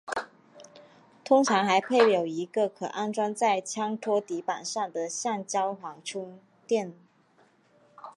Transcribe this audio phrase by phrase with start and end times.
[1.23, 6.95] 通常还配有一个可安装在枪托底板上的橡胶缓冲垫。